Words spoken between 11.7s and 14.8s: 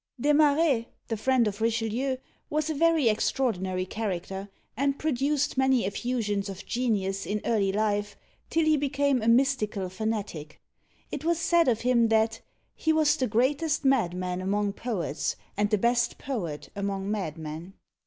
him that "he was the greatest madman among